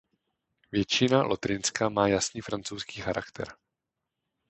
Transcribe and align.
Většina 0.71 1.23
Lotrinska 1.23 1.89
má 1.89 2.07
jasný 2.07 2.41
francouzský 2.41 3.01
charakter. 3.01 3.47